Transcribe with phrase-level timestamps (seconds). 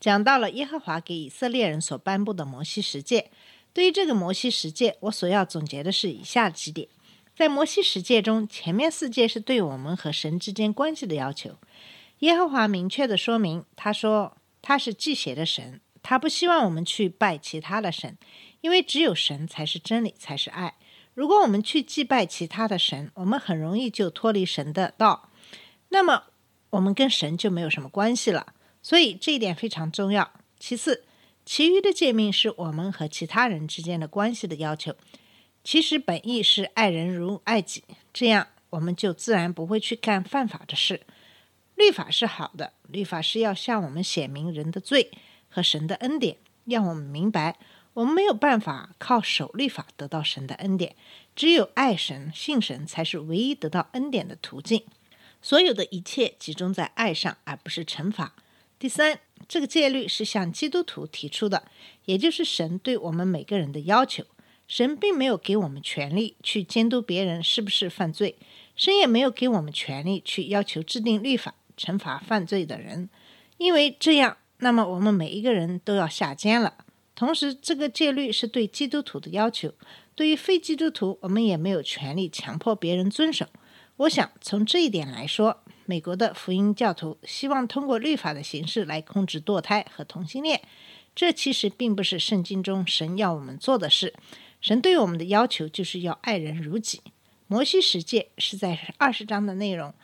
[0.00, 3.30] 讲到了耶和华给以色列人所颁布的摩西十诫。
[3.72, 6.88] 对于这个摩西十诫，我所要总结的是以下几点：
[7.36, 11.56] 在摩西十诫中，前面四诫是对我们和神之间关系的要求。
[12.20, 18.18] 耶和华明确的说明，他说他是祭邪的神，他不希望我们去拜其他的神，
[18.60, 20.74] 因为只有神才是真理，才是爱。
[21.14, 25.30] 如果我们去祭拜其他的神，我们很容易就脱离神的道，
[25.90, 26.24] 那么
[26.70, 28.54] 我们跟神就没有什么关系了。
[28.88, 30.32] 所以这一点非常重要。
[30.58, 31.04] 其次，
[31.44, 34.96] 其余的诫命是我们和其他人之间的关系的要求，
[35.62, 41.02] 其实本意是爱人如爱己，这样我们就自然不会去干犯法的事。
[41.74, 45.10] 律法是好的，律法是要向我们显明人的罪
[45.50, 47.58] 和神的恩典，让我们明白
[47.92, 50.96] 我们没有办法靠守律法得到神的恩典，
[51.36, 54.82] 只有爱神、信神才是唯一得到恩典的途径。
[55.42, 58.32] 所有的一切集中在爱上，而不是惩罚。
[58.78, 61.64] 第三，这个戒律是向基督徒提出的，
[62.04, 64.24] 也就是神对我们每个人的要求。
[64.68, 68.36] 神并没有给我们权利去监督别人是不是犯罪，
[68.76, 73.08] 神也没有给我们权利去要求制定律法惩罚犯罪的人，
[73.56, 76.74] 因为这样，那么我们每一个人都要下监了。
[77.14, 79.72] 同时，这个戒律是对基督徒的要求，
[80.14, 83.46] 对于非基督徒，我们也没有权利强迫别人遵守。
[83.96, 90.60] 我想从这一点来说，美国的福音教徒希望通过律法的形式来控制堕胎和同性恋，
[91.14, 94.12] 这其实并不是圣经中神要我们做的事。
[94.60, 97.00] 神对我们的要求就是要爱人如己。
[97.46, 99.94] 摩西十诫是在二十章的内容。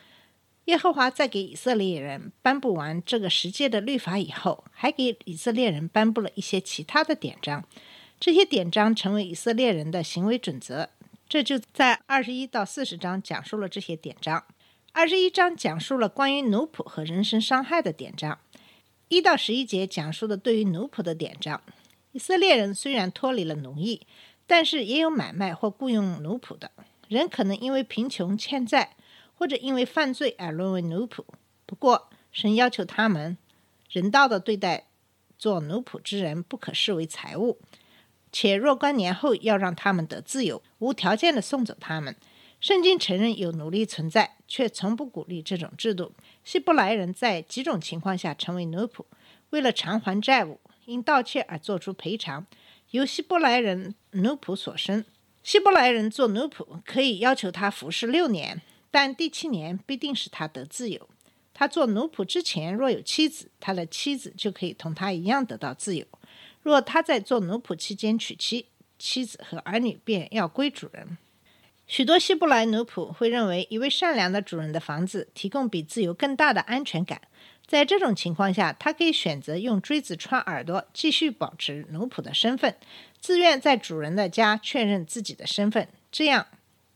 [0.64, 7.62] 耶和华在给以色列人颁布完这个十诫的律法以后，还给以色列人颁布了一些其他的典章，
[8.18, 10.88] 这些典章成为以色列人的行为准则。
[11.28, 14.42] 这就在二十一到四十章讲述了这些典章。
[14.96, 18.38] 二十一章讲述了关于奴仆和人身伤害的典章，
[19.08, 21.60] 一到十一节讲述的对于奴仆的典章。
[22.12, 24.06] 以色列人虽然脱离了奴役，
[24.46, 26.70] 但是也有买卖或雇佣奴仆的
[27.08, 28.94] 人，可能因为贫穷欠债，
[29.34, 31.24] 或者因为犯罪而沦为奴仆。
[31.66, 33.36] 不过，神要求他们
[33.90, 34.86] 人道的对待
[35.36, 37.58] 做奴仆之人，不可视为财物。
[38.30, 42.14] 且若干年后要让他们得自由，无条件的送走他们。
[42.64, 46.14] 圣经承认有奴隶存在，却从不鼓励这种制度。
[46.42, 49.04] 希伯来人在几种情况下成为奴仆，
[49.50, 52.46] 为了偿还债务，因盗窃而做出赔偿，
[52.92, 55.04] 由希伯来人奴仆所生。
[55.42, 61.06] 希伯来人做奴仆可以要求他服侍六年，但第七年必定使他得自由。
[61.52, 66.06] 他做奴仆之前若有妻子，他的妻子就可以同他一样得到自由。
[66.62, 71.18] 若他在做奴仆期间娶妻，妻子和儿女便要归主人。
[71.86, 77.20] 许多希伯来奴仆会认为，一位善良的主人的房子提供比自由更大的安全感。
[77.66, 82.76] 在这种情况下，他可以选择用锥子穿耳朵，继续保持奴仆的身份，
[83.20, 86.46] 自愿在主人的家确认自己的身份，这样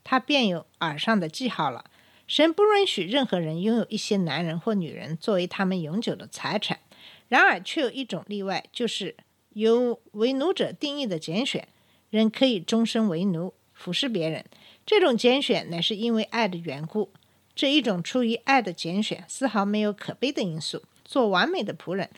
[0.03, 1.85] 他便有耳上的记号了。
[2.27, 6.79] 神不允许任何人拥有一些男人或女人作为他们永久的财产。
[7.27, 9.15] 然而，却有一种例外，就是
[9.53, 11.67] 由为奴者定义的拣选，
[12.09, 14.45] 人可以终身为奴，服侍别人。
[14.89, 17.11] 这种拣选乃是因为爱的缘故。
[17.53, 20.81] 这一种出于爱的拣选，丝毫没有可悲的因素。
[21.05, 22.09] 做完美的仆人，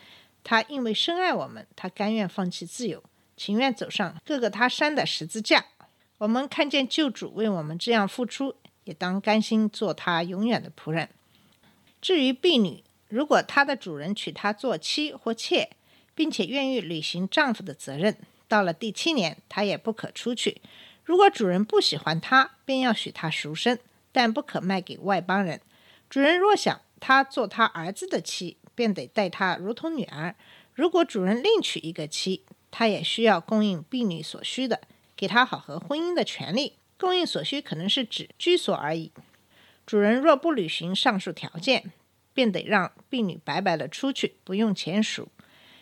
[0.42, 3.04] 他因为深爱我们，他甘愿放弃自由，
[3.36, 5.66] 情愿走上各个他山的十字架。
[6.20, 8.56] 我们看见救主为我们这样付出，
[8.86, 11.10] 也当甘心做他永远的仆人。
[12.02, 15.72] 至于婢女，如果她的主人娶她做妻或妾，
[16.16, 18.16] 并且愿意履行丈夫的责任，
[18.48, 20.62] 到了第七年，她也不可出去。
[21.04, 23.80] 如果主人不喜欢她，便要许她赎身，
[24.12, 25.62] 但不可卖给外邦人。
[26.10, 30.36] 主人若想他做他儿子的妻，便得待他如同女儿。
[30.74, 34.82] 如果主人另娶一个妻，他也需要供应婢女所需的，
[35.16, 36.78] 给她好和婚姻的权利。
[36.98, 39.12] 供应所需可能是指居所而已。
[39.88, 41.92] 主人若不履行上述条件，
[42.34, 45.30] 便得让婢女白白的出去，不用钱赎。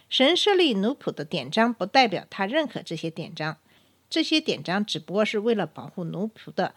[0.09, 3.57] 神设立奴仆的典章，不代表他认可这些典章。
[4.09, 6.73] 这些典章只不过是为了保护奴仆的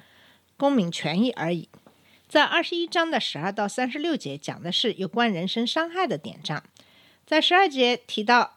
[0.56, 1.68] 公民权益而已。
[2.28, 6.62] 在二十一章的十二到三十六节讲的是有关人身伤害的典章，
[7.26, 8.54] 在十二节提到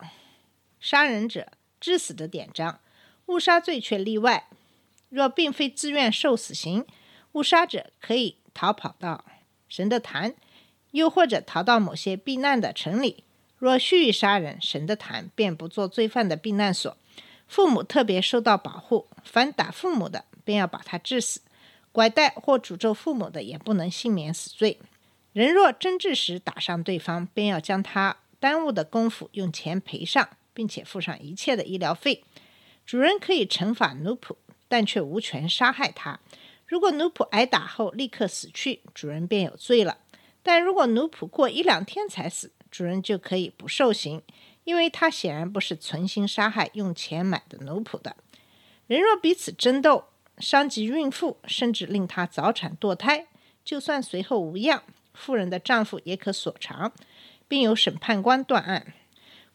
[0.79, 2.79] 杀人者致死的典章，
[3.27, 4.47] 误杀罪却例外。
[5.09, 6.85] 若并非自愿受死刑，
[7.33, 9.23] 误杀者可以逃跑到
[9.69, 10.35] 神的坛，
[10.91, 13.23] 又或者逃到某些避难的城里。
[13.57, 16.97] 若蓄意杀人，神的坛便不做罪犯的避难所。
[17.47, 21.41] 父母特别受到保护，凡打父母的，便要把他治死；
[21.91, 24.79] 拐带或诅咒父母的，也不能幸免死罪。
[25.33, 32.23] 人若争执时打伤对方，便要将他耽误的功夫用钱赔上，并且付上一切的医疗费。
[32.85, 34.35] 主人可以惩罚奴仆，
[34.67, 36.19] 但却无权杀害他。
[36.67, 39.97] 如果奴仆挨打后立刻死去，主人便有罪了；
[40.41, 44.21] 但如果奴仆过一两天才死，主人就可以不受刑。
[44.65, 48.17] 因为他显然不是存心杀害用钱买的奴仆的。
[48.87, 50.05] 人若彼此争斗，
[50.37, 53.27] 伤及孕妇，甚至令她早产堕胎，
[53.63, 54.83] 就算随后无恙，
[55.13, 56.91] 妇人的丈夫也可索偿，
[57.47, 58.93] 并由审判官断案。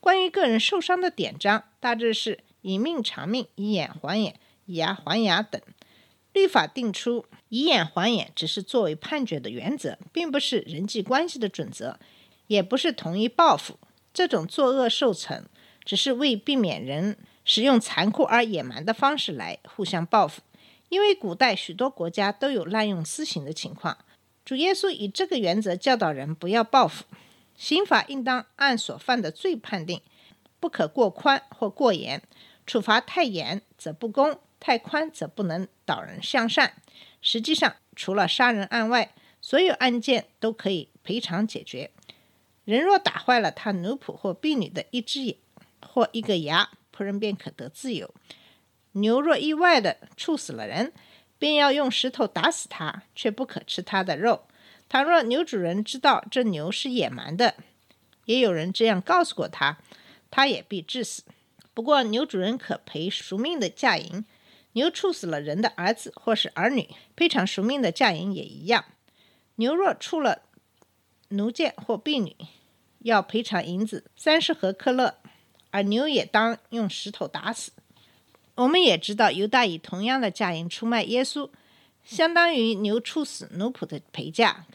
[0.00, 4.34] 关于个人受伤的典章，大致是以命偿命，以眼还眼，
[4.64, 5.60] 以牙还牙等。
[6.32, 11.98] 律法定出以眼还眼，只是作为判决的原则，并不是人际关系的准则，
[12.46, 13.78] 也不是同一报复。
[14.12, 15.42] 这种作恶受惩，
[15.84, 20.42] 只是为避免人使用残酷而野蛮的方式来互相报复。
[20.88, 23.96] 因为古代许多国家都有滥用私刑的情况，
[24.44, 27.04] 主耶稣以这个原则教导人不要报复。
[27.56, 30.00] 刑法应当按所犯的罪判定，
[30.58, 32.22] 不可过宽或过严。
[32.66, 36.74] 处罚太严则不公，太宽则不能导人向善。
[37.20, 41.90] 实际上，除了杀人案外，所有案件都可以赔偿解决。
[42.70, 45.36] 人若打坏了他奴仆或婢女的一只眼
[45.84, 48.14] 或一个牙，仆人便可得自由。
[48.92, 50.92] 牛若意外的处死了人，
[51.36, 54.42] 便要用石头打死他，却不可吃他的肉。
[54.88, 57.56] 倘若牛主人知道这牛是野蛮的，
[58.26, 59.78] 也有人这样告诉过他，
[60.30, 61.24] 他也必致死。
[61.74, 64.24] 不过牛主人可赔赎命的价银。
[64.74, 68.84] 牛处死了人的儿子或是儿女，赔偿赎命的价银也一样。
[69.56, 70.42] 牛若处了
[71.30, 72.34] 奴贱或婢女，
[73.00, 75.14] 要赔偿银子三十盒克勒，
[75.70, 77.70] 而牛也当用石头打死。
[78.56, 81.48] 我们也知道，犹大以同样的价银出卖耶稣，
[82.04, 84.66] 相当于牛处死奴仆的陪嫁。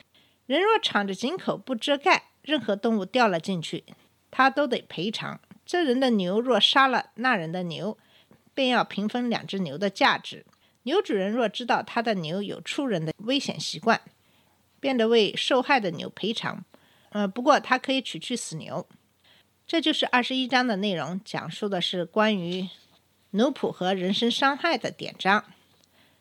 [0.46, 3.84] 人若敞着井口不遮盖，任何动物掉了进去，
[4.32, 5.40] 他都得赔偿。
[5.66, 7.98] 这人的牛若杀了那人的牛，
[8.54, 10.46] 便要平分两只牛的价值。
[10.84, 14.00] 牛主人若知道他的牛有出人的危险习惯，
[14.86, 16.64] 变得为受害的牛赔偿。
[17.10, 18.88] 呃，不过他可以取去死牛。
[19.66, 22.70] 这就是二十一章的内容，讲述的是关于
[23.32, 25.44] 奴仆和人身伤害的典章。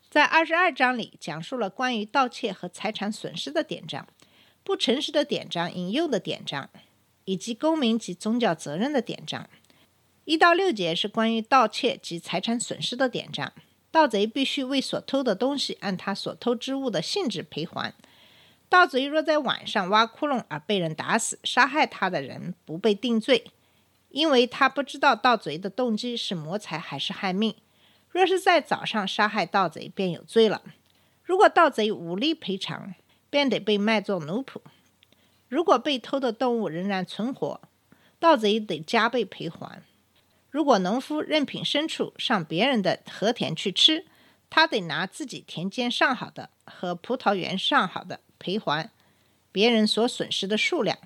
[0.08, 4.08] 在二十二章里，讲述了关于盗窃和财产损失的典章，
[4.62, 6.70] 不诚实的典章、引诱的典章，
[7.26, 9.46] 以及公民及宗教责任的典章。
[10.24, 13.52] 一到六节是关于盗窃及财产损失的典章，
[13.90, 17.92] 盗贼必须为所偷的东西按他所偷之物的性质赔还。
[18.68, 23.44] 盗贼若在晚上挖窟窿而被人打死，杀害他的人不被定罪，
[24.08, 27.54] 因为他不知道盗贼的动机是谋财还是害命。
[28.10, 30.62] 若是在早上杀害盗贼，便有罪了。
[31.22, 32.94] 如果盗贼无力赔偿，
[33.30, 34.60] 便得被卖作奴仆。
[35.48, 37.60] 如果被偷的动物仍然存活，
[38.18, 39.82] 盗贼得加倍赔还。
[40.50, 44.06] 如果农夫任凭牲畜上别人的禾田去吃，
[44.48, 48.20] 他得拿自己田间上好的和葡萄园上好的。
[48.38, 48.90] 赔还
[49.52, 50.98] 别人所损失的数量。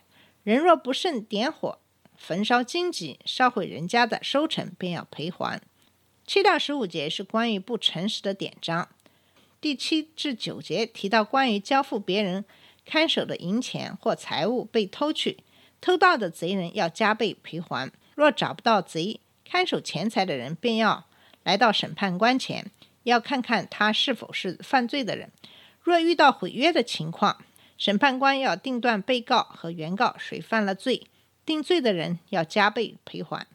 [0.44, 1.78] 人若不慎点火
[2.16, 5.60] 焚烧荆棘，烧毁人家的收成，便要赔还。
[6.26, 8.88] 七到十五节是关于不诚实的典章。
[9.60, 12.44] 第七至九节提到关于交付别人
[12.84, 15.38] 看守的银钱或财物被偷去，
[15.80, 17.90] 偷盗的贼人要加倍赔还。
[18.14, 21.06] 若找不到贼看守钱财的人，便要
[21.44, 22.70] 来到审判官前，
[23.04, 25.30] 要看看他是否是犯罪的人。
[25.88, 27.42] 若遇到毁约的情况，
[27.78, 31.06] 审判官要定断被告和原告谁犯了罪，
[31.46, 33.46] 定罪的人要加倍赔还。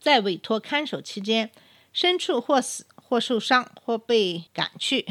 [0.00, 1.52] 在委托看守期间，
[1.94, 5.06] 牲畜或死或受伤或被赶去，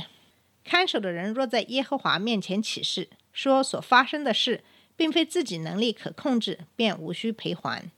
[0.65, 4.61] 看守的人若在耶和华面前起誓，说所发生的事
[4.97, 7.89] 并非自己能力可控制，便无需赔还。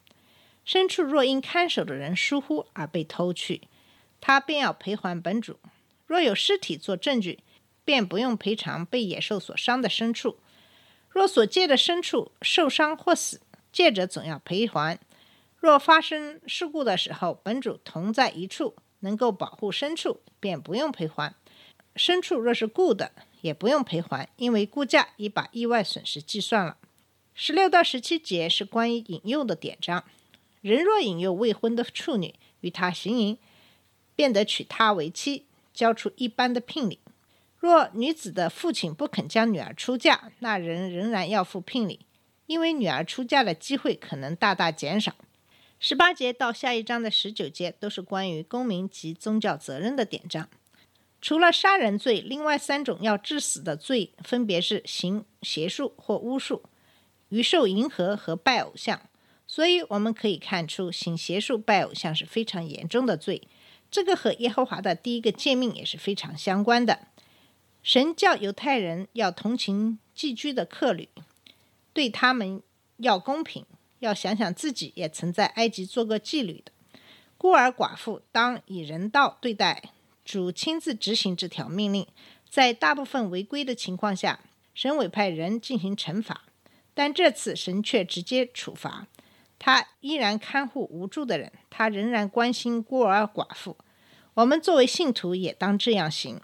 [0.64, 3.62] 牲畜若因看守的人疏忽而被偷去，
[4.20, 5.58] 他便要赔还本主。
[6.06, 7.40] 若有尸体做证据，
[7.84, 10.38] 便不用赔偿被野兽所伤的牲畜。
[11.10, 15.00] 若所借的牲畜受伤或死，借者总要赔还。
[15.58, 21.36] 若发生事故的时候，本主同在一处，能够保护牲畜，便不用赔还。
[21.96, 23.12] 牲畜若是雇的，
[23.42, 26.78] 也不用赔还，因为估价已把意外损失计算了。
[27.34, 30.04] 十六到十七节是关于引诱的典章。
[30.62, 33.38] 人若引诱未婚的处女与他行淫，
[34.16, 37.00] 便得娶她为妻，交出一般的聘礼。
[37.62, 42.00] 若女子的父亲不肯将女儿出嫁，那人仍然要付聘礼，
[42.48, 45.14] 因为女儿出嫁的机会可能大大减少。
[45.80, 50.50] 十八节到下一章的十九节都是关于公民及宗教责任的典章。
[51.22, 56.64] 除了杀人罪，另外三种要致死的罪分别是行邪术或巫术、
[57.30, 59.00] 鱼兽迎合和拜偶像。
[59.46, 63.44] 所以我们可以看出，行邪术、拜偶像是非常严重的罪。
[63.92, 66.98] 这个和耶和华的第一个诫命也是非常相关的。
[67.84, 71.10] 神教犹太人要同情寄居的客旅，
[71.94, 72.62] 对他们
[72.98, 73.66] 要公平，
[74.00, 76.72] 要想想自己也曾在埃及做过妓女的
[77.38, 79.92] 孤儿寡妇，当以人道对待。
[80.24, 82.08] 主亲自执行这条命令，
[82.48, 84.40] 在大部分违规的情况下，
[84.76, 86.44] 神委派人进行惩罚，
[86.94, 89.08] 但这次神却直接处罚。
[89.58, 93.76] 他依然看护无助的人，他仍然关心孤儿寡妇。
[94.36, 96.40] 我们作为信徒也当这样行。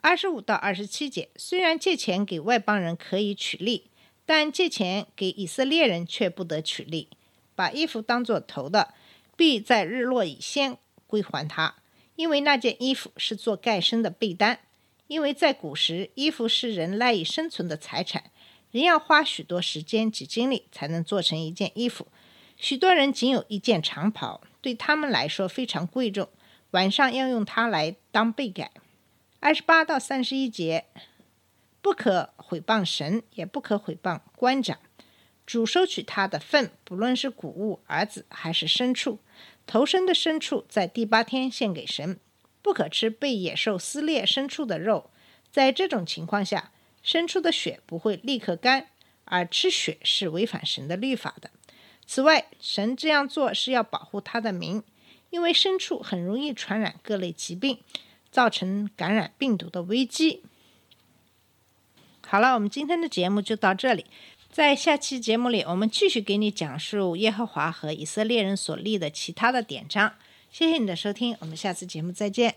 [0.00, 3.90] 二十五到二十七节，虽然借钱给外邦人可以取利，
[4.24, 7.08] 但借钱给以色列人却不得取利。
[7.54, 8.94] 把衣服当作头的，
[9.36, 11.76] 必在日落以先归还他。
[12.14, 14.60] 因为那件衣服是做盖身的被单，
[15.06, 18.30] 因为在古时，衣服是人赖以生存的财产，
[18.70, 22.06] 人要花许多时间及精力才能做成一件衣服。
[22.56, 26.28] 许多人仅有一件长袍，对他们来说非常贵重，
[26.70, 28.70] 晚上要用它来当被盖。
[29.46, 30.86] 二十八到三十一节，
[31.80, 34.76] 不可毁谤神，也不可毁谤官长。
[35.46, 39.20] 主收取他的份，不论是谷物、儿子还是牲畜。
[39.64, 42.18] 头生的牲畜在第八天献给神，
[42.60, 45.12] 不可吃被野兽撕裂牲畜的肉。
[45.52, 46.72] 在这种情况下，
[47.04, 48.88] 牲畜的血不会立刻干，
[49.26, 51.52] 而吃血是违反神的律法的。
[52.04, 54.82] 此外，神这样做是要保护他的名，
[55.30, 57.78] 因为牲畜很容易传染各类疾病，
[58.36, 60.42] 造成感染病毒的危机。
[62.26, 64.04] 好了，我们今天的节目就到这里。
[64.52, 70.12] 在下期节目里，我们继续给你讲述耶和华和以色列人所立的其他的典章。
[70.50, 72.56] 谢谢你的收听，我们下次节目再见。